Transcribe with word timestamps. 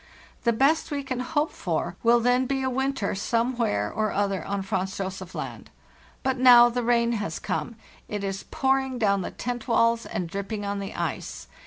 The 0.45 0.51
best 0.51 0.89
we 0.89 1.03
can 1.03 1.19
hope 1.19 1.51
for 1.51 1.95
will 2.01 2.19
then 2.19 2.47
be 2.47 2.63
a 2.63 2.71
winter 2.71 3.13
some 3.13 3.55
where 3.57 3.91
or 3.93 4.11
other 4.11 4.43
on 4.43 4.63
Franz 4.63 4.97
Josef 4.97 5.35
Land. 5.35 5.69
But 6.23 6.39
now 6.39 6.69
the 6.69 6.81
rain 6.81 7.11
has 7.11 7.37
come. 7.37 7.75
It 8.07 8.23
is 8.23 8.41
pouring 8.49 8.97
down 8.97 9.21
the 9.21 9.29
tent 9.29 9.67
walls 9.67 10.07
and 10.07 10.27
dripping 10.27 10.65
on 10.65 10.79
the 10.79 10.95
ice. 10.95 11.45